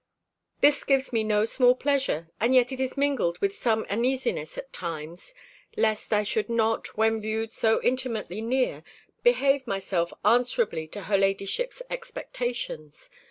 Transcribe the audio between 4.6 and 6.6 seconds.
times; lest I should